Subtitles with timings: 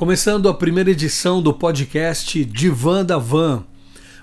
[0.00, 3.64] Começando a primeira edição do podcast Divan da Van.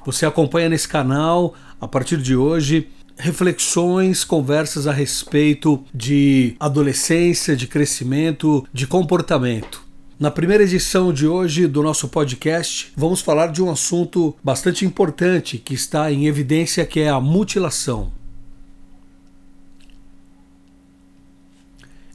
[0.04, 7.68] Você acompanha nesse canal, a partir de hoje, reflexões, conversas a respeito de adolescência, de
[7.68, 9.84] crescimento, de comportamento.
[10.20, 15.60] Na primeira edição de hoje do nosso podcast, vamos falar de um assunto bastante importante
[15.60, 18.12] que está em evidência, que é a mutilação.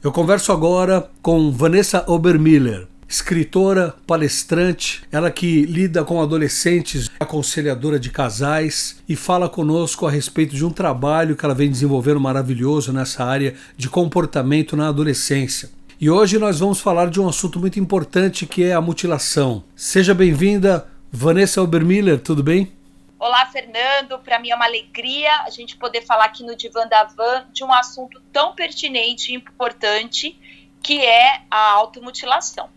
[0.03, 8.09] Eu converso agora com Vanessa Obermiller, escritora, palestrante, ela que lida com adolescentes, aconselhadora de
[8.09, 13.23] casais e fala conosco a respeito de um trabalho que ela vem desenvolvendo maravilhoso nessa
[13.23, 15.69] área de comportamento na adolescência.
[16.01, 19.63] E hoje nós vamos falar de um assunto muito importante que é a mutilação.
[19.75, 22.73] Seja bem-vinda, Vanessa Obermiller, tudo bem?
[23.19, 24.17] Olá, Fernando.
[24.23, 27.63] Para mim é uma alegria a gente poder falar aqui no Divan da Van de
[27.63, 30.35] um assunto tão pertinente e importante
[30.81, 32.69] que é a automutilação.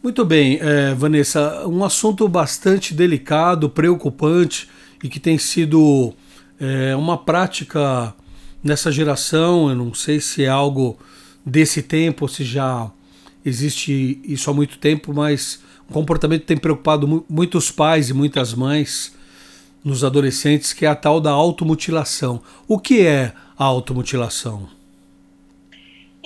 [0.00, 4.68] Muito bem, é, Vanessa, um assunto bastante delicado, preocupante
[5.02, 6.14] e que tem sido
[6.60, 8.14] é, uma prática
[8.62, 9.68] nessa geração.
[9.68, 10.96] Eu não sei se é algo
[11.44, 12.88] desse tempo se já
[13.44, 19.12] existe isso há muito tempo, mas um comportamento tem preocupado muitos pais e muitas mães
[19.82, 22.40] nos adolescentes, que é a tal da automutilação.
[22.68, 24.77] O que é a automutilação?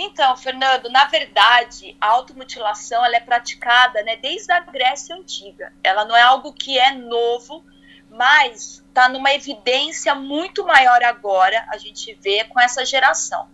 [0.04, 5.72] Então, Fernando, na verdade, a automutilação ela é praticada né, desde a Grécia Antiga.
[5.80, 7.64] Ela não é algo que é novo,
[8.10, 13.48] mas está numa evidência muito maior agora, a gente vê com essa geração.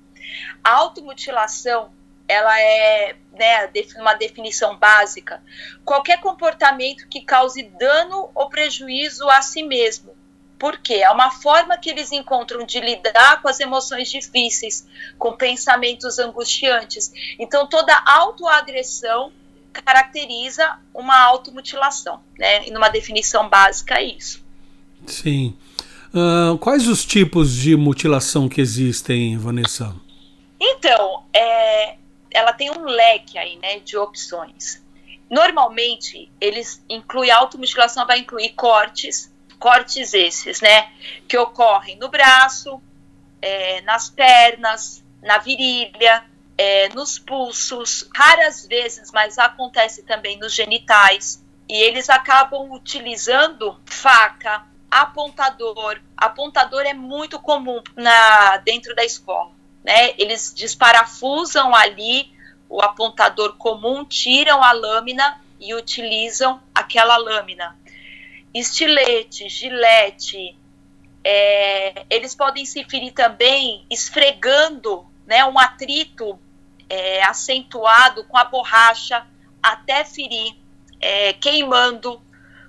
[0.65, 1.93] A automutilação
[2.27, 5.43] ela é né, uma definição básica,
[5.85, 10.17] qualquer comportamento que cause dano ou prejuízo a si mesmo,
[10.59, 14.87] porque é uma forma que eles encontram de lidar com as emoções difíceis,
[15.19, 17.13] com pensamentos angustiantes.
[17.39, 19.33] Então, toda autoagressão
[19.73, 22.67] caracteriza uma automutilação, né?
[22.67, 24.45] E numa definição básica é isso.
[25.07, 25.57] Sim.
[26.13, 29.95] Uh, quais os tipos de mutilação que existem, Vanessa?
[30.59, 31.97] Então, é,
[32.31, 34.83] ela tem um leque aí, né, de opções.
[35.31, 40.91] Normalmente, eles incluem automutilação, vai incluir cortes, cortes esses, né,
[41.27, 42.81] que ocorrem no braço,
[43.41, 46.25] é, nas pernas, na virilha,
[46.57, 51.43] é, nos pulsos, raras vezes, mas acontece também nos genitais.
[51.69, 56.01] E eles acabam utilizando faca, apontador.
[56.17, 59.53] Apontador é muito comum na dentro da escola,
[59.85, 60.15] né?
[60.17, 62.33] Eles desparafusam ali
[62.69, 67.77] o apontador comum, tiram a lâmina e utilizam aquela lâmina
[68.55, 70.57] estilete, gilete,
[71.25, 76.39] é, eles podem se ferir também esfregando né, um atrito
[76.89, 79.27] é, acentuado com a borracha
[79.63, 80.57] até ferir,
[81.01, 82.23] é, queimando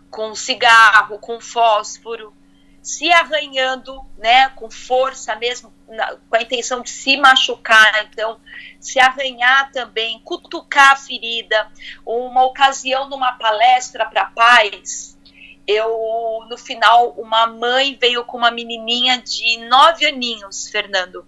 [0.10, 2.34] com cigarro, com fósforo,
[2.82, 8.40] se arranhando, né, com força mesmo, na, com a intenção de se machucar, então,
[8.80, 11.72] se arranhar também, cutucar a ferida.
[12.06, 15.18] Uma ocasião numa palestra para pais,
[15.70, 21.24] eu no final uma mãe veio com uma menininha de nove aninhos, Fernando,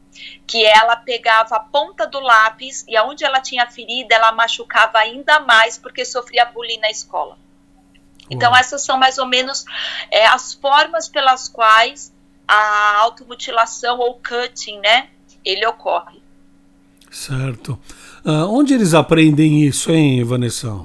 [0.47, 5.39] que ela pegava a ponta do lápis e aonde ela tinha ferida ela machucava ainda
[5.41, 7.37] mais porque sofria bullying na escola.
[8.31, 9.63] Então essas são mais ou menos
[10.09, 12.11] é, as formas pelas quais
[12.47, 15.09] a automutilação ou cutting, né,
[15.45, 16.19] ele ocorre.
[17.11, 17.79] Certo.
[18.25, 20.81] Uh, onde eles aprendem isso, hein, Vanessa?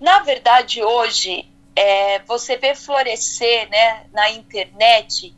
[0.00, 5.34] Na verdade, hoje é, você vê florescer né, na internet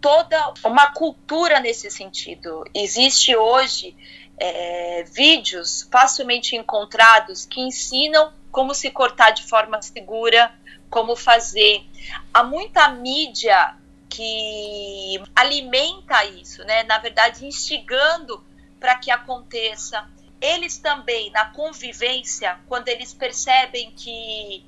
[0.00, 2.64] toda uma cultura nesse sentido.
[2.74, 3.96] Existe hoje
[4.38, 10.54] é, vídeos facilmente encontrados que ensinam como se cortar de forma segura,
[10.90, 11.84] como fazer.
[12.32, 13.76] Há muita mídia
[14.08, 16.84] que alimenta isso, né?
[16.84, 18.44] Na verdade, instigando
[18.78, 20.08] para que aconteça.
[20.40, 24.64] Eles também, na convivência, quando eles percebem que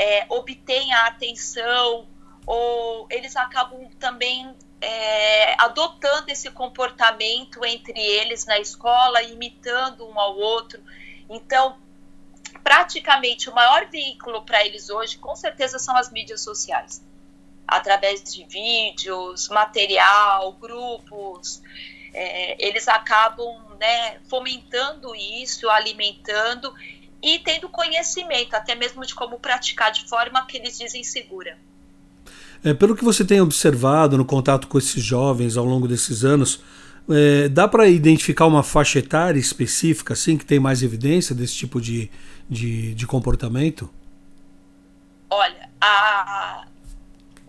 [0.00, 2.08] é, obtêm a atenção,
[2.46, 10.38] ou eles acabam também é, adotando esse comportamento entre eles na escola, imitando um ao
[10.38, 10.82] outro.
[11.28, 11.76] Então,
[12.64, 17.04] praticamente o maior veículo para eles hoje, com certeza, são as mídias sociais.
[17.68, 21.60] Através de vídeos, material, grupos,
[22.14, 26.74] é, eles acabam né, fomentando isso, alimentando
[27.22, 31.58] e tendo conhecimento, até mesmo de como praticar de forma que eles dizem segura.
[32.64, 36.62] É, pelo que você tem observado no contato com esses jovens ao longo desses anos,
[37.12, 41.80] É, dá para identificar uma faixa etária específica, assim, que tem mais evidência desse tipo
[41.80, 42.08] de,
[42.48, 43.90] de, de comportamento?
[45.28, 46.66] Olha, a,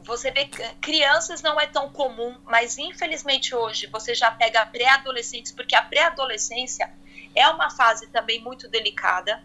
[0.04, 5.52] você vê que crianças não é tão comum, mas infelizmente hoje você já pega pré-adolescentes,
[5.52, 6.90] porque a pré-adolescência
[7.36, 9.44] é uma fase também muito delicada.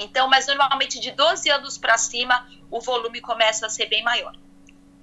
[0.00, 4.34] Então, mas normalmente de 12 anos para cima, o volume começa a ser bem maior.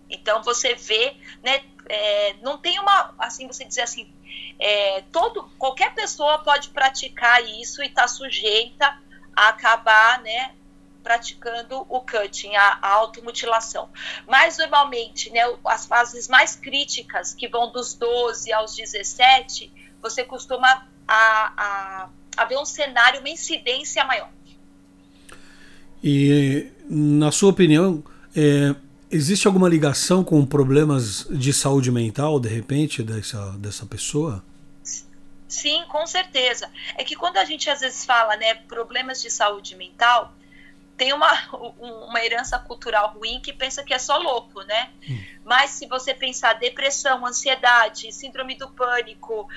[0.10, 4.12] Então você vê, né, é, não tem uma, assim, você dizer assim,
[4.60, 9.00] é, todo, qualquer pessoa pode praticar isso e está sujeita
[9.36, 10.56] a acabar, né,
[11.04, 13.90] praticando o cutting, a, a automutilação.
[14.26, 19.72] Mas normalmente, né, as fases mais críticas, que vão dos 12 aos 17,
[20.02, 24.37] você costuma a, a, a ver um cenário, uma incidência maior.
[26.04, 28.04] E, na sua opinião,
[28.36, 28.76] é,
[29.10, 34.44] existe alguma ligação com problemas de saúde mental, de repente, dessa, dessa pessoa?
[35.48, 36.70] Sim, com certeza.
[36.96, 40.34] É que quando a gente às vezes fala, né, problemas de saúde mental,
[40.98, 41.32] tem uma,
[41.80, 44.90] uma herança cultural ruim que pensa que é só louco, né?
[45.10, 45.24] Hum.
[45.46, 49.48] Mas se você pensar depressão, ansiedade, síndrome do pânico,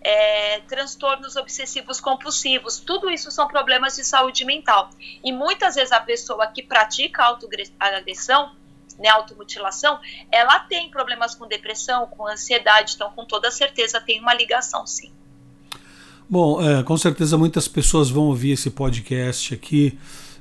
[0.00, 4.90] é, transtornos obsessivos compulsivos, tudo isso são problemas de saúde mental.
[5.24, 8.52] E muitas vezes a pessoa que pratica autoagressão,
[8.98, 9.98] né, automutilação,
[10.30, 15.12] ela tem problemas com depressão, com ansiedade, então com toda certeza tem uma ligação, sim.
[16.28, 19.98] Bom, é, com certeza muitas pessoas vão ouvir esse podcast aqui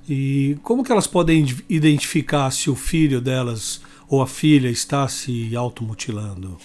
[0.07, 5.55] e como que elas podem identificar se o filho delas ou a filha está se
[5.55, 6.57] automutilando?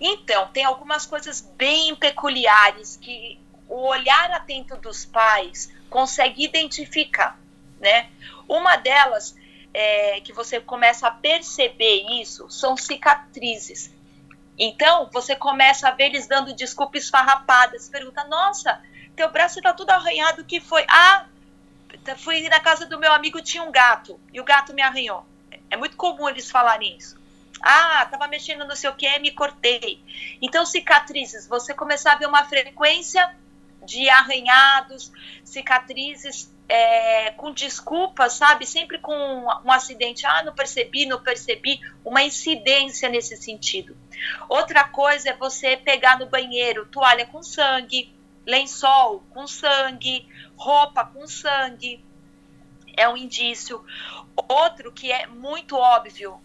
[0.00, 3.38] Então, tem algumas coisas bem peculiares que
[3.68, 7.38] o olhar atento dos pais consegue identificar,
[7.78, 8.08] né?
[8.48, 9.36] Uma delas
[9.74, 13.94] é, que você começa a perceber isso são cicatrizes.
[14.58, 17.88] Então, você começa a ver eles dando desculpas esfarrapadas.
[17.88, 18.82] Pergunta, nossa,
[19.14, 20.84] teu braço está tudo arranhado, o que foi?
[20.88, 21.26] Ah,
[22.18, 25.26] fui na casa do meu amigo, tinha um gato, e o gato me arranhou.
[25.70, 27.19] É muito comum eles falarem isso.
[27.60, 30.02] Ah, tava mexendo no seu que, me cortei.
[30.40, 33.34] Então, cicatrizes, você começar a ver uma frequência
[33.84, 35.12] de arranhados,
[35.44, 38.64] cicatrizes é, com desculpas, sabe?
[38.64, 40.24] Sempre com um, um acidente.
[40.24, 41.80] Ah, não percebi, não percebi.
[42.04, 43.96] Uma incidência nesse sentido.
[44.48, 48.14] Outra coisa é você pegar no banheiro toalha com sangue,
[48.46, 52.04] lençol com sangue, roupa com sangue.
[52.96, 53.84] É um indício.
[54.36, 56.40] Outro que é muito óbvio,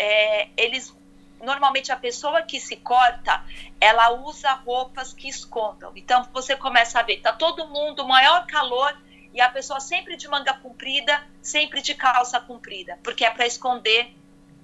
[0.00, 0.96] é, eles
[1.42, 3.44] normalmente a pessoa que se corta,
[3.80, 5.92] ela usa roupas que escondam.
[5.94, 8.96] Então você começa a ver, tá todo mundo maior calor
[9.32, 14.14] e a pessoa sempre de manga comprida, sempre de calça comprida, porque é para esconder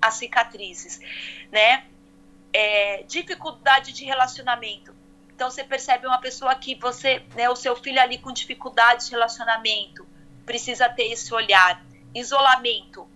[0.00, 1.00] as cicatrizes,
[1.50, 1.84] né?
[2.52, 4.94] É, dificuldade de relacionamento.
[5.34, 9.10] Então você percebe uma pessoa que você, né, o seu filho ali com dificuldade de
[9.10, 10.06] relacionamento,
[10.46, 11.84] precisa ter esse olhar.
[12.14, 13.06] Isolamento,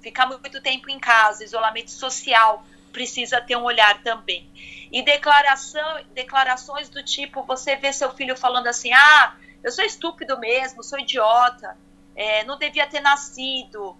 [0.00, 4.48] ficar muito tempo em casa, isolamento social, precisa ter um olhar também.
[4.90, 10.38] E declaração, declarações do tipo, você vê seu filho falando assim, ah, eu sou estúpido
[10.38, 11.76] mesmo, sou idiota,
[12.14, 13.96] é, não devia ter nascido,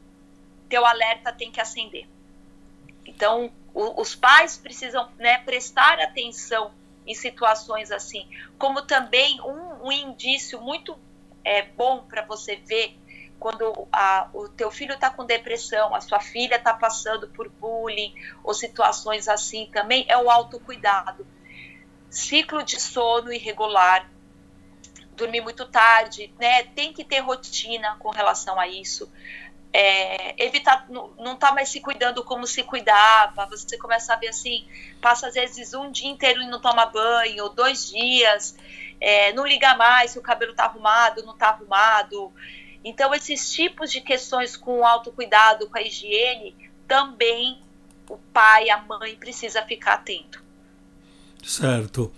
[0.68, 2.06] teu alerta tem que acender.
[3.04, 6.72] Então, o, os pais precisam né, prestar atenção
[7.06, 8.28] em situações assim,
[8.58, 10.98] como também um, um indício muito
[11.44, 12.96] é, bom para você ver
[13.38, 18.14] quando a, o teu filho está com depressão, a sua filha está passando por bullying
[18.42, 21.26] ou situações assim também, é o autocuidado.
[22.10, 24.08] Ciclo de sono irregular,
[25.16, 26.64] dormir muito tarde, né?
[26.64, 29.10] Tem que ter rotina com relação a isso.
[29.72, 33.46] É, evitar, não tá mais se cuidando como se cuidava.
[33.46, 34.66] Você começa a ver assim,
[35.00, 38.56] passa às vezes um dia inteiro e não toma banho, dois dias,
[39.00, 42.32] é, não liga mais se o cabelo tá arrumado, não tá arrumado.
[42.84, 46.54] Então, esses tipos de questões com o autocuidado, com a higiene,
[46.86, 47.58] também
[48.08, 50.42] o pai, a mãe precisa ficar atento.
[51.42, 52.12] Certo.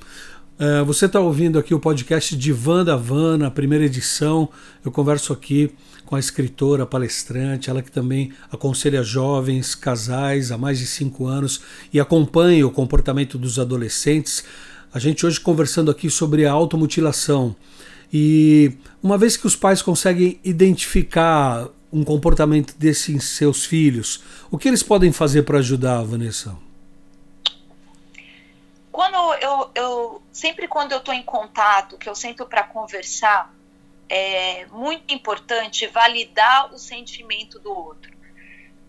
[0.58, 4.48] É, você está ouvindo aqui o podcast de Vanda Vana, a primeira edição.
[4.84, 5.72] Eu converso aqui
[6.04, 11.60] com a escritora, palestrante, ela que também aconselha jovens, casais há mais de cinco anos
[11.92, 14.42] e acompanha o comportamento dos adolescentes.
[14.92, 17.54] A gente hoje conversando aqui sobre a automutilação.
[18.12, 18.72] E
[19.02, 24.82] uma vez que os pais conseguem identificar um comportamento desses seus filhos, o que eles
[24.82, 26.56] podem fazer para ajudar, Vanessa?
[28.98, 33.54] quando eu, eu sempre quando eu estou em contato, que eu sento para conversar,
[34.08, 38.10] é muito importante validar o sentimento do outro.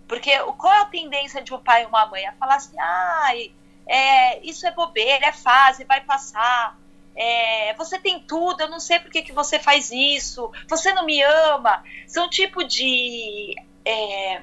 [0.07, 2.25] Porque qual é a tendência de um pai e uma mãe?
[2.25, 3.51] A falar assim, ai,
[3.85, 6.75] é, isso é bobeira, é fase, vai passar.
[7.15, 11.05] É, você tem tudo, eu não sei por que, que você faz isso, você não
[11.05, 11.83] me ama.
[12.07, 14.41] São tipo de é,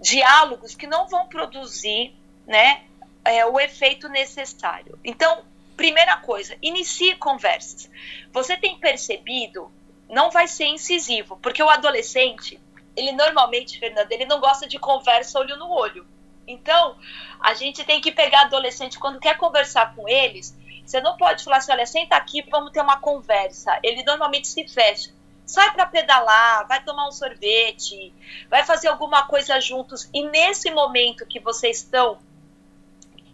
[0.00, 2.14] diálogos que não vão produzir
[2.46, 2.84] né,
[3.24, 4.98] é, o efeito necessário.
[5.04, 5.44] Então,
[5.76, 7.90] primeira coisa, inicie conversas.
[8.32, 9.70] Você tem percebido,
[10.08, 12.60] não vai ser incisivo, porque o adolescente,
[12.96, 16.06] ele normalmente, Fernanda, ele não gosta de conversa olho no olho.
[16.46, 16.96] Então,
[17.40, 20.56] a gente tem que pegar adolescente quando quer conversar com eles.
[20.88, 23.78] Você não pode falar assim, olha, senta aqui, vamos ter uma conversa.
[23.82, 25.10] Ele normalmente se fecha.
[25.44, 28.10] Sai para pedalar, vai tomar um sorvete,
[28.48, 30.08] vai fazer alguma coisa juntos.
[30.14, 32.16] E nesse momento que vocês estão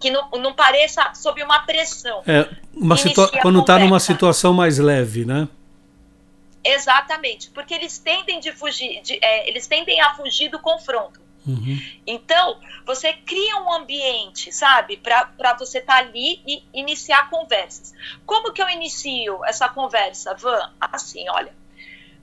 [0.00, 2.24] que não, não pareça sob uma pressão.
[2.26, 2.96] É, uma
[3.40, 5.46] quando está numa situação mais leve, né?
[6.64, 11.20] Exatamente, porque eles tendem de fugir, de, é, eles tendem a fugir do confronto.
[11.46, 11.78] Uhum.
[12.06, 17.92] Então, você cria um ambiente, sabe, para você estar tá ali e iniciar conversas.
[18.24, 20.72] Como que eu inicio essa conversa, Van?
[20.80, 21.54] Assim, olha,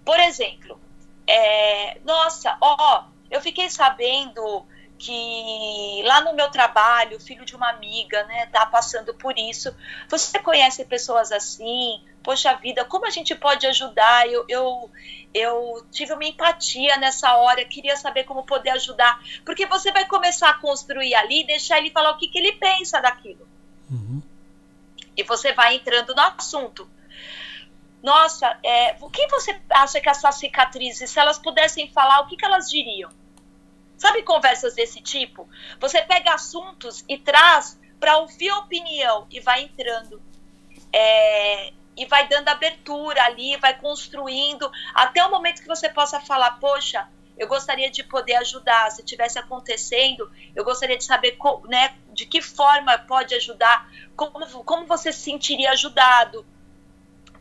[0.04, 0.80] por exemplo,
[1.28, 4.66] é, nossa, ó, eu fiquei sabendo
[5.02, 9.76] que lá no meu trabalho, filho de uma amiga, né, tá passando por isso.
[10.08, 12.00] Você conhece pessoas assim?
[12.22, 14.30] Poxa vida, como a gente pode ajudar?
[14.30, 14.92] Eu, eu,
[15.34, 19.20] eu tive uma empatia nessa hora, queria saber como poder ajudar.
[19.44, 23.02] Porque você vai começar a construir ali, deixar ele falar o que, que ele pensa
[23.02, 23.48] daquilo.
[23.90, 24.22] Uhum.
[25.18, 26.88] E você vai entrando no assunto.
[28.04, 32.38] Nossa, é, o que você acha que essas cicatrizes, se elas pudessem falar, o que,
[32.38, 33.10] que elas diriam?
[34.02, 35.48] Sabe conversas desse tipo?
[35.80, 40.20] Você pega assuntos e traz para ouvir a opinião e vai entrando.
[40.92, 46.60] É, e vai dando abertura ali, vai construindo, até o momento que você possa falar,
[46.60, 52.26] poxa, eu gostaria de poder ajudar, se tivesse acontecendo, eu gostaria de saber né, de
[52.26, 56.44] que forma pode ajudar, como, como você se sentiria ajudado,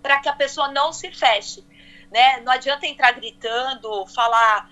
[0.03, 1.65] para que a pessoa não se feche.
[2.11, 2.41] Né?
[2.41, 4.69] Não adianta entrar gritando, falar,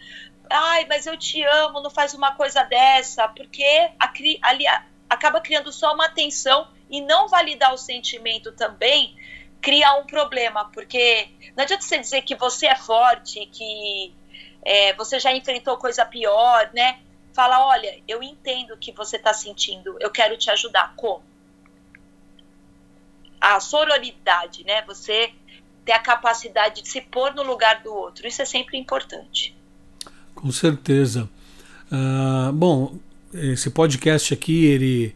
[0.50, 3.64] ai, mas eu te amo, não faz uma coisa dessa, porque
[3.98, 4.12] a,
[4.42, 4.64] ali
[5.08, 9.16] acaba criando só uma tensão e não validar o sentimento também
[9.60, 14.14] cria um problema, porque não adianta você dizer que você é forte, que
[14.62, 17.00] é, você já enfrentou coisa pior, né?
[17.34, 20.94] Fala, olha, eu entendo o que você está sentindo, eu quero te ajudar.
[20.96, 21.24] Como?
[23.40, 24.82] A sororidade, né?
[24.82, 25.32] Você
[25.84, 29.57] ter a capacidade de se pôr no lugar do outro, isso é sempre importante.
[30.38, 31.28] Com certeza.
[31.90, 32.94] Uh, bom,
[33.34, 35.12] esse podcast aqui, ele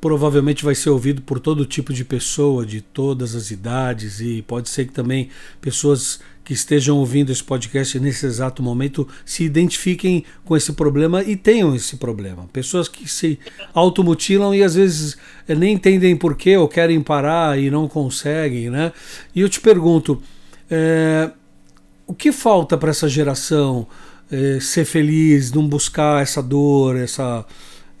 [0.00, 4.68] provavelmente vai ser ouvido por todo tipo de pessoa, de todas as idades, e pode
[4.68, 10.56] ser que também pessoas que estejam ouvindo esse podcast nesse exato momento se identifiquem com
[10.56, 12.48] esse problema e tenham esse problema.
[12.52, 13.36] Pessoas que se
[13.74, 15.18] automutilam e às vezes
[15.48, 18.92] eh, nem entendem porquê ou querem parar e não conseguem, né?
[19.34, 20.22] E eu te pergunto,
[20.70, 21.32] é,
[22.06, 23.88] o que falta para essa geração?
[24.30, 27.44] É, ser feliz, não buscar essa dor, essa,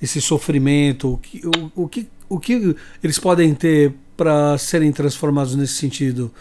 [0.00, 1.14] esse sofrimento?
[1.14, 6.32] O que, o, o que, o que eles podem ter para serem transformados nesse sentido,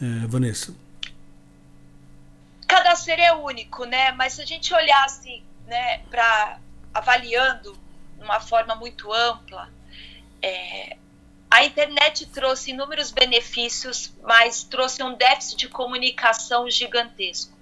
[0.00, 0.74] é, Vanessa?
[2.66, 4.12] Cada ser é único, né?
[4.12, 6.58] Mas se a gente olhasse né, para
[6.92, 7.76] avaliando
[8.16, 9.68] de uma forma muito ampla,
[10.42, 10.96] é,
[11.50, 17.55] a internet trouxe inúmeros benefícios, mas trouxe um déficit de comunicação gigantesco.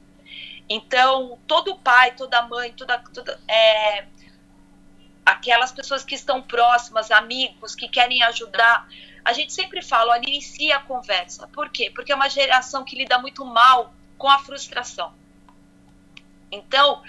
[0.68, 4.06] Então, todo pai, toda mãe, toda, toda é,
[5.24, 8.88] aquelas pessoas que estão próximas, amigos, que querem ajudar,
[9.24, 11.46] a gente sempre fala, olha, inicia a conversa.
[11.48, 11.90] Por quê?
[11.94, 15.14] Porque é uma geração que lida muito mal com a frustração.
[16.50, 17.02] Então,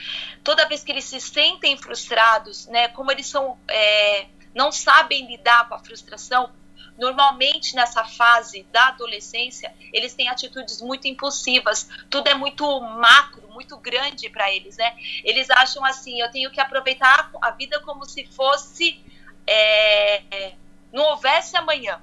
[0.44, 5.68] toda vez que eles se sentem frustrados, né, como eles são, é, não sabem lidar
[5.68, 6.52] com a frustração,
[6.98, 13.78] Normalmente, nessa fase da adolescência, eles têm atitudes muito impulsivas, tudo é muito macro, muito
[13.78, 14.96] grande para eles, né?
[15.24, 19.04] Eles acham assim: eu tenho que aproveitar a vida como se fosse.
[19.48, 20.54] É,
[20.92, 22.02] não houvesse amanhã.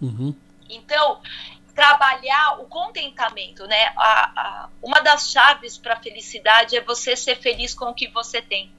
[0.00, 0.34] Uhum.
[0.68, 1.20] Então,
[1.74, 3.92] trabalhar o contentamento, né?
[3.96, 8.08] A, a, uma das chaves para a felicidade é você ser feliz com o que
[8.08, 8.72] você tem.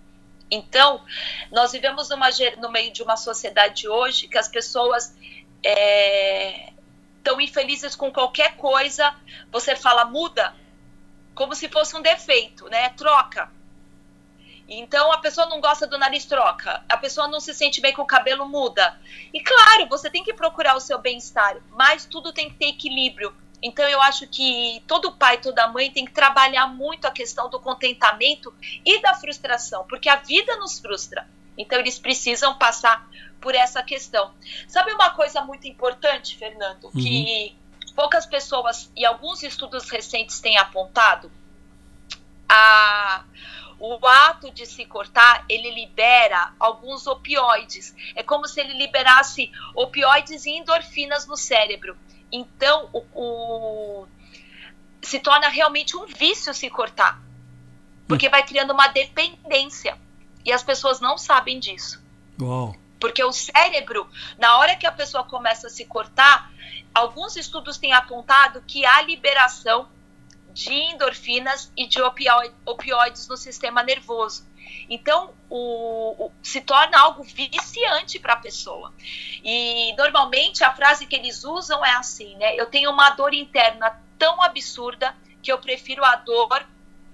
[0.51, 1.03] Então,
[1.51, 5.15] nós vivemos numa, no meio de uma sociedade hoje que as pessoas
[5.62, 9.15] estão é, infelizes com qualquer coisa,
[9.51, 10.56] você fala muda,
[11.36, 12.89] como se fosse um defeito, né?
[12.89, 13.51] Troca.
[14.68, 16.84] Então a pessoa não gosta do nariz, troca.
[16.88, 19.00] A pessoa não se sente bem com o cabelo, muda.
[19.34, 23.36] E claro, você tem que procurar o seu bem-estar, mas tudo tem que ter equilíbrio.
[23.62, 27.60] Então eu acho que todo pai, toda mãe tem que trabalhar muito a questão do
[27.60, 28.54] contentamento
[28.86, 31.28] e da frustração, porque a vida nos frustra.
[31.58, 33.06] Então eles precisam passar
[33.42, 34.34] por essa questão.
[34.68, 36.92] Sabe uma coisa muito importante, Fernando, uhum.
[36.92, 37.56] que
[37.96, 41.30] poucas pessoas e alguns estudos recentes têm apontado?
[42.48, 43.25] A,
[43.80, 47.96] o ato de se cortar, ele libera alguns opioides.
[48.16, 51.98] É como se ele liberasse opioides e endorfinas no cérebro.
[52.31, 54.07] Então, o, o
[55.01, 57.21] se torna realmente um vício se cortar.
[58.07, 59.98] Porque vai criando uma dependência.
[60.43, 62.01] E as pessoas não sabem disso.
[62.41, 62.75] Uau.
[63.00, 66.51] Porque o cérebro, na hora que a pessoa começa a se cortar,
[66.93, 69.88] alguns estudos têm apontado que há liberação
[70.51, 74.49] de endorfinas e de opioides no sistema nervoso.
[74.90, 78.94] Então, o, o, se torna algo viciante para a pessoa.
[79.44, 82.56] E normalmente a frase que eles usam é assim, né?
[82.56, 86.66] Eu tenho uma dor interna tão absurda que eu prefiro a dor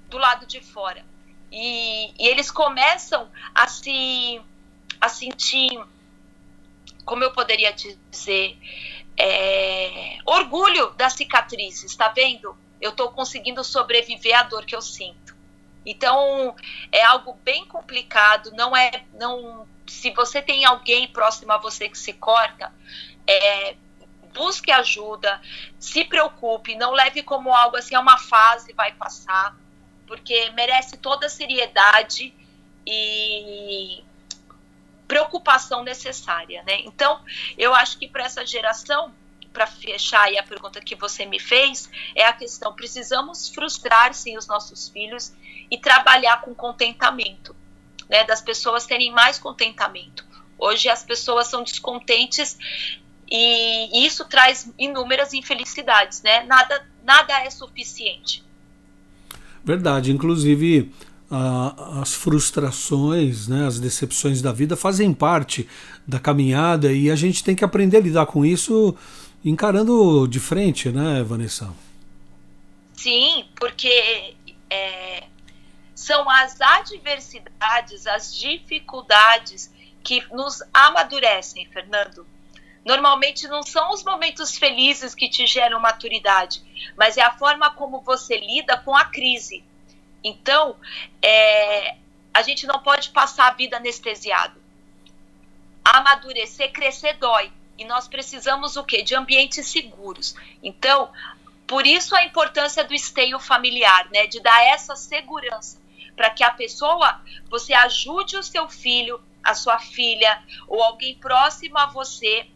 [0.09, 1.05] do lado de fora.
[1.51, 4.41] E, e eles começam a se
[4.99, 5.79] a sentir,
[7.05, 8.57] como eu poderia dizer,
[9.17, 12.57] é, orgulho das cicatrizes, está vendo?
[12.81, 15.24] Eu estou conseguindo sobreviver à dor que eu sinto.
[15.85, 16.55] Então
[16.91, 18.51] é algo bem complicado.
[18.51, 19.67] Não é, não.
[19.87, 22.73] Se você tem alguém próximo a você que se corta,
[23.27, 23.75] é,
[24.33, 25.41] busque ajuda,
[25.79, 29.55] se preocupe, não leve como algo assim, é uma fase, vai passar,
[30.05, 32.33] porque merece toda a seriedade
[32.85, 34.03] e
[35.07, 36.81] preocupação necessária, né?
[36.81, 37.23] Então,
[37.57, 39.13] eu acho que para essa geração,
[39.55, 44.37] para fechar aí a pergunta que você me fez, é a questão: precisamos frustrar sim
[44.37, 45.31] os nossos filhos
[45.71, 47.55] e trabalhar com contentamento,
[48.09, 48.25] né?
[48.25, 50.25] Das pessoas terem mais contentamento.
[50.59, 52.57] Hoje as pessoas são descontentes
[53.31, 56.43] e isso traz inúmeras infelicidades, né?
[56.43, 58.43] Nada, nada é suficiente.
[59.63, 60.91] Verdade, inclusive
[61.31, 65.67] a, as frustrações, né, as decepções da vida fazem parte
[66.07, 68.95] da caminhada e a gente tem que aprender a lidar com isso
[69.45, 71.71] encarando de frente, né, Vanessa?
[72.93, 74.35] Sim, porque
[74.69, 75.23] é,
[75.93, 79.71] são as adversidades, as dificuldades
[80.03, 82.25] que nos amadurecem, Fernando.
[82.83, 86.61] Normalmente não são os momentos felizes que te geram maturidade,
[86.95, 89.63] mas é a forma como você lida com a crise.
[90.23, 90.75] Então,
[91.21, 91.95] é,
[92.33, 94.59] a gente não pode passar a vida anestesiado.
[95.83, 97.51] Amadurecer, crescer dói.
[97.77, 99.01] E nós precisamos o quê?
[99.01, 100.35] De ambientes seguros.
[100.63, 101.11] Então,
[101.67, 104.27] por isso a importância do esteio familiar, né?
[104.27, 105.83] De dar essa segurança
[106.15, 111.77] para que a pessoa, você ajude o seu filho, a sua filha ou alguém próximo
[111.77, 112.47] a você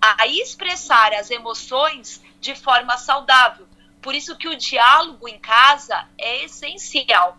[0.00, 3.66] a expressar as emoções de forma saudável.
[4.02, 7.38] Por isso que o diálogo em casa é essencial.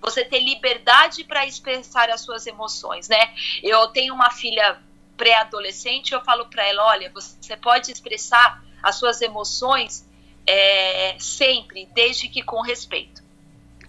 [0.00, 3.32] Você ter liberdade para expressar as suas emoções, né?
[3.62, 4.80] Eu tenho uma filha
[5.20, 10.08] pré-adolescente, eu falo para ela, olha, você pode expressar as suas emoções
[10.46, 13.22] é, sempre, desde que com respeito.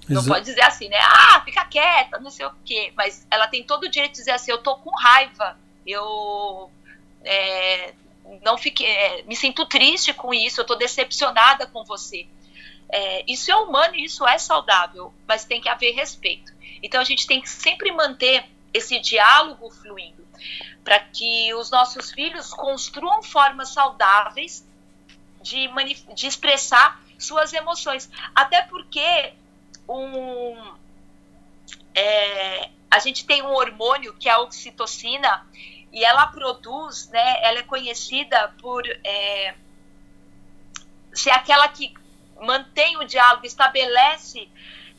[0.10, 1.00] Não pode dizer assim, né?
[1.00, 2.92] Ah, fica quieta, não sei o quê.
[2.98, 6.70] Mas ela tem todo o direito de dizer assim, eu tô com raiva, eu
[7.24, 7.94] é,
[8.44, 12.28] não fiquei, é, me sinto triste com isso, eu estou decepcionada com você.
[13.26, 16.52] Isso é humano e isso é saudável, mas tem que haver respeito.
[16.84, 20.22] Então a gente tem que sempre manter esse diálogo fluindo
[20.84, 24.66] para que os nossos filhos construam formas saudáveis
[25.42, 25.68] de,
[26.14, 28.10] de expressar suas emoções.
[28.36, 29.34] Até porque
[29.88, 30.76] um,
[31.94, 35.46] é, a gente tem um hormônio que é a oxitocina
[35.92, 39.56] e ela produz, né, ela é conhecida por é,
[41.14, 41.94] ser aquela que
[42.42, 44.50] mantém o diálogo, estabelece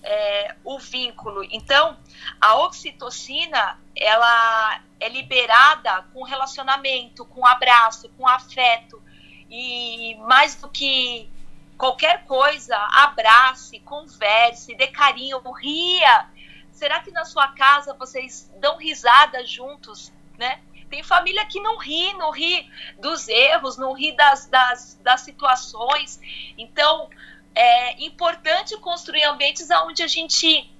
[0.02, 1.44] é, o vínculo.
[1.50, 1.96] Então,
[2.40, 9.02] a oxitocina, ela é liberada com relacionamento, com abraço, com afeto.
[9.50, 11.30] E mais do que
[11.76, 16.30] qualquer coisa, abrace, converse, dê carinho, ria.
[16.70, 20.62] Será que na sua casa vocês dão risada juntos, né?
[20.88, 26.20] Tem família que não ri, não ri dos erros, não ri das, das, das situações.
[26.58, 27.08] Então,
[27.54, 30.70] é importante construir ambientes onde a gente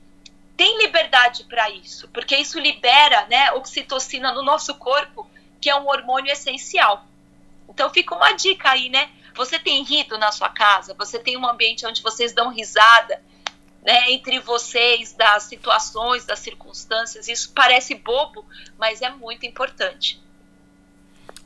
[0.63, 5.29] tem liberdade para isso, porque isso libera né, oxitocina no nosso corpo,
[5.61, 7.05] que é um hormônio essencial.
[7.69, 9.11] Então fica uma dica aí, né?
[9.35, 10.95] Você tem rido na sua casa?
[10.95, 13.21] Você tem um ambiente onde vocês dão risada?
[13.85, 17.27] né, entre vocês, das situações, das circunstâncias.
[17.27, 18.45] Isso parece bobo,
[18.79, 20.23] mas é muito importante.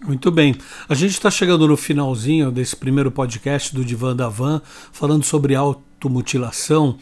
[0.04, 0.54] Muito bem.
[0.86, 4.60] A gente está chegando no finalzinho desse primeiro podcast do Divan da Van,
[4.92, 6.98] falando sobre automutilação.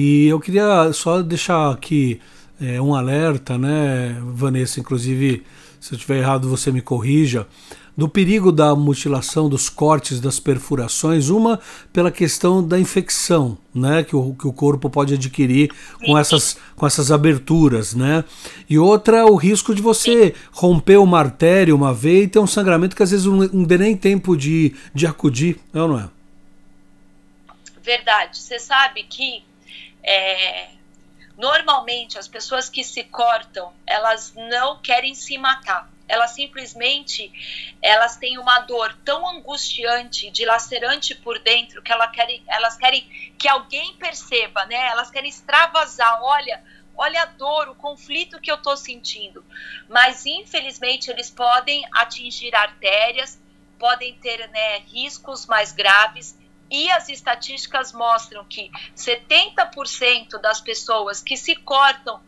[0.00, 2.20] E eu queria só deixar aqui
[2.60, 4.78] é, um alerta, né, Vanessa?
[4.78, 5.42] Inclusive,
[5.80, 7.48] se eu estiver errado, você me corrija
[7.96, 11.58] do perigo da mutilação, dos cortes, das perfurações, uma
[11.92, 15.72] pela questão da infecção, né, que o, que o corpo pode adquirir
[16.06, 18.22] com essas, com essas aberturas, né,
[18.70, 22.94] e outra o risco de você romper uma artéria, uma veia e ter um sangramento
[22.94, 26.08] que às vezes não, não dê nem tempo de, de acudir, é ou não é?
[27.82, 28.38] Verdade.
[28.38, 29.47] Você sabe que
[30.08, 30.70] é,
[31.36, 37.30] normalmente as pessoas que se cortam, elas não querem se matar elas simplesmente
[37.82, 43.02] elas têm uma dor tão angustiante, dilacerante por dentro que elas querem, elas querem
[43.38, 44.88] que alguém perceba, né?
[44.88, 46.64] Elas querem extravasar, olha,
[46.96, 49.44] olha a dor, o conflito que eu estou sentindo.
[49.88, 53.38] Mas infelizmente eles podem atingir artérias,
[53.78, 56.36] podem ter né, riscos mais graves.
[56.70, 62.20] E as estatísticas mostram que 70% das pessoas que se cortam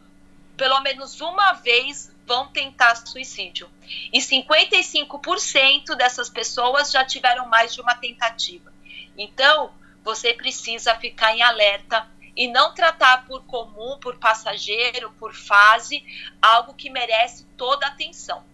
[0.57, 3.68] pelo menos uma vez vão tentar suicídio.
[4.12, 8.72] E 55% dessas pessoas já tiveram mais de uma tentativa.
[9.16, 9.72] Então,
[10.05, 16.05] você precisa ficar em alerta e não tratar por comum, por passageiro, por fase,
[16.40, 18.44] algo que merece toda a atenção.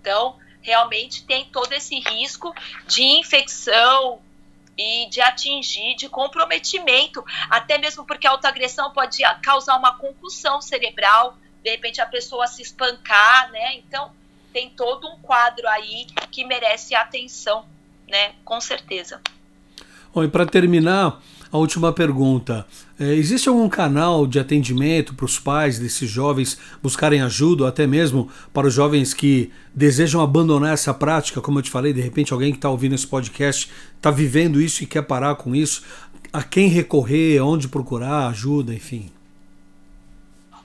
[0.00, 2.54] Então, realmente tem todo esse risco
[2.86, 4.20] de infecção
[4.76, 11.36] e de atingir, de comprometimento, até mesmo porque a autoagressão pode causar uma concussão cerebral,
[11.62, 13.76] de repente a pessoa se espancar, né?
[13.76, 14.10] Então
[14.52, 17.64] tem todo um quadro aí que merece atenção,
[18.08, 18.34] né?
[18.44, 19.20] Com certeza.
[20.14, 22.66] Bom, e para terminar, a última pergunta.
[22.98, 27.86] É, existe algum canal de atendimento para os pais desses jovens buscarem ajuda, ou até
[27.86, 31.42] mesmo para os jovens que desejam abandonar essa prática?
[31.42, 34.82] Como eu te falei, de repente alguém que está ouvindo esse podcast está vivendo isso
[34.82, 35.84] e quer parar com isso.
[36.32, 39.12] A quem recorrer, aonde procurar ajuda, enfim.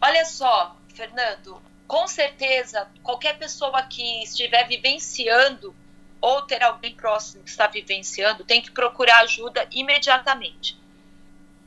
[0.02, 5.76] Olha só, Fernando, com certeza, qualquer pessoa que estiver vivenciando
[6.22, 10.80] ou ter alguém próximo que está vivenciando tem que procurar ajuda imediatamente.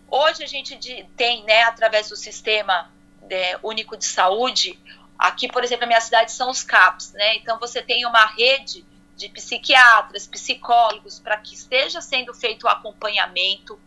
[0.09, 2.91] Hoje a gente tem, né, através do sistema
[3.29, 4.79] é, único de saúde,
[5.19, 7.37] aqui, por exemplo, na minha cidade são os CAPs, né?
[7.37, 8.85] Então você tem uma rede
[9.17, 13.79] de psiquiatras, psicólogos, para que esteja sendo feito o acompanhamento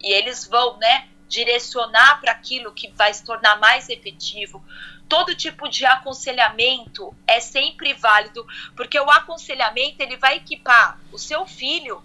[0.00, 4.64] e eles vão, né, direcionar para aquilo que vai se tornar mais efetivo.
[5.08, 8.46] Todo tipo de aconselhamento é sempre válido,
[8.76, 12.02] porque o aconselhamento ele vai equipar o seu filho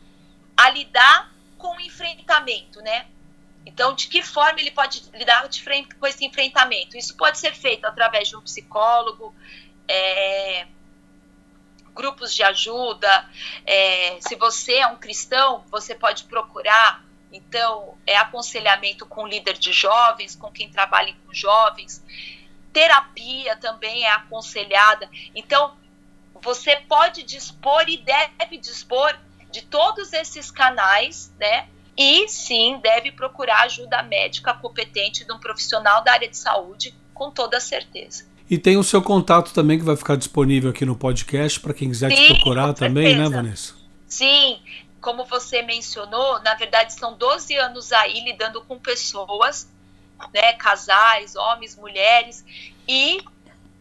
[0.55, 3.07] a lidar com o enfrentamento, né?
[3.67, 5.47] Então, de que forma ele pode lidar
[5.99, 6.97] com esse enfrentamento?
[6.97, 9.35] Isso pode ser feito através de um psicólogo,
[9.87, 10.65] é,
[11.93, 13.29] grupos de ajuda.
[13.65, 19.73] É, se você é um cristão, você pode procurar então, é aconselhamento com líder de
[19.73, 22.01] jovens, com quem trabalha com jovens.
[22.71, 25.09] Terapia também é aconselhada.
[25.35, 25.77] Então,
[26.41, 29.13] você pode dispor e deve dispor
[29.51, 31.67] de todos esses canais, né?
[31.97, 37.31] E sim, deve procurar ajuda médica competente de um profissional da área de saúde, com
[37.31, 38.25] toda certeza.
[38.49, 41.89] E tem o seu contato também que vai ficar disponível aqui no podcast para quem
[41.89, 43.75] quiser sim, te procurar também, né, Vanessa?
[44.07, 44.59] Sim,
[45.01, 49.69] como você mencionou, na verdade são 12 anos aí lidando com pessoas,
[50.33, 52.45] né, casais, homens, mulheres,
[52.87, 53.21] e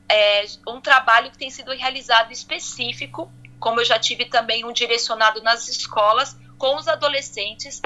[0.09, 5.43] é, um trabalho que tem sido realizado específico, como eu já tive também um direcionado
[5.43, 7.81] nas escolas, com os adolescentes,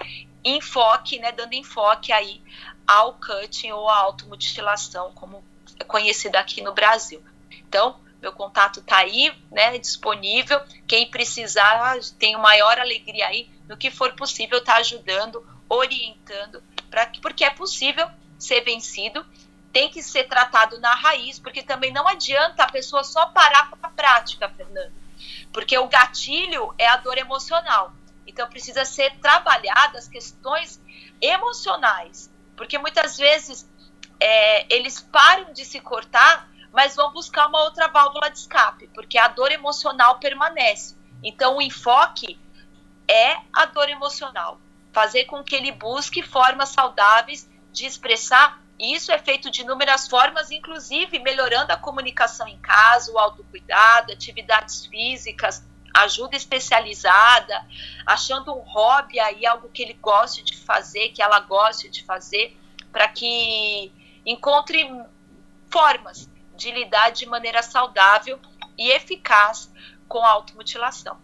[0.45, 2.43] enfoque, né, dando enfoque aí
[2.87, 5.45] ao cutting ou à automutilação, como
[5.79, 7.23] é conhecida aqui no Brasil.
[7.51, 10.61] Então, meu contato está aí, né, disponível.
[10.87, 17.45] Quem precisar, tenho maior alegria aí no que for possível, tá ajudando, orientando, pra, porque
[17.45, 19.25] é possível ser vencido.
[19.73, 23.79] Tem que ser tratado na raiz, porque também não adianta a pessoa só parar com
[23.81, 24.93] a prática, Fernando.
[25.53, 27.93] Porque o gatilho é a dor emocional.
[28.31, 30.81] Então precisa ser trabalhada as questões
[31.21, 33.69] emocionais, porque muitas vezes
[34.19, 39.19] é, eles param de se cortar mas vão buscar uma outra válvula de escape, porque
[39.19, 40.97] a dor emocional permanece.
[41.23, 42.39] Então, o enfoque
[43.09, 44.61] é a dor emocional,
[44.93, 48.61] fazer com que ele busque formas saudáveis de expressar.
[48.79, 54.13] E isso é feito de inúmeras formas, inclusive melhorando a comunicação em casa, o autocuidado,
[54.13, 55.63] atividades físicas,
[55.95, 57.67] ajuda especializada,
[58.07, 62.57] achando um hobby aí, algo que ele goste de fazer, que ela goste de fazer,
[62.93, 63.93] para que
[64.25, 64.89] encontre
[65.71, 68.39] formas de lidar de maneira saudável
[68.79, 69.71] e eficaz
[70.09, 71.17] com a automutilação.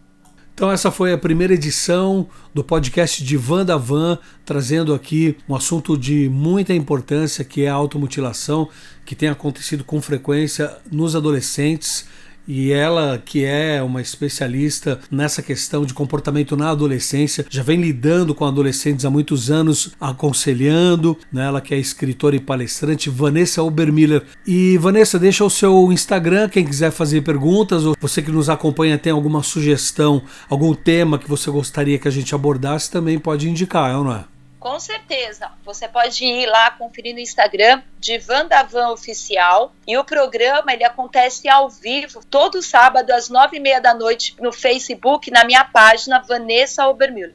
[0.57, 5.55] Então essa foi a primeira edição do podcast de Van da Van, trazendo aqui um
[5.55, 8.67] assunto de muita importância que é a automutilação,
[9.05, 12.07] que tem acontecido com frequência nos adolescentes
[12.47, 18.33] e ela, que é uma especialista nessa questão de comportamento na adolescência, já vem lidando
[18.33, 21.45] com adolescentes há muitos anos, aconselhando, né?
[21.45, 24.23] ela que é escritora e palestrante, Vanessa Obermiller.
[24.45, 28.97] E Vanessa, deixa o seu Instagram, quem quiser fazer perguntas, ou você que nos acompanha
[28.97, 33.91] tem alguma sugestão, algum tema que você gostaria que a gente abordasse, também pode indicar,
[33.91, 34.36] é ou não é?
[34.67, 35.49] Com certeza.
[35.63, 39.73] Você pode ir lá conferir no Instagram de Vandavan Oficial.
[39.87, 44.35] E o programa ele acontece ao vivo todo sábado às nove e meia da noite
[44.41, 47.33] no Facebook, na minha página Vanessa Obermüller.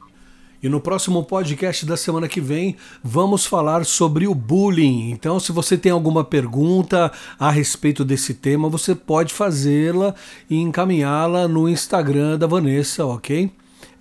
[0.63, 5.11] E no próximo podcast da semana que vem vamos falar sobre o bullying.
[5.11, 10.15] Então, se você tem alguma pergunta a respeito desse tema, você pode fazê-la
[10.51, 13.51] e encaminhá-la no Instagram da Vanessa, ok?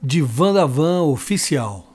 [0.03, 1.90] De Vandavan Oficial.